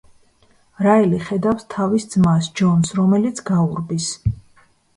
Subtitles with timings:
[0.85, 4.13] რაელი ხედავს თავის ძმას, ჯონს, რომელიც გაურბის.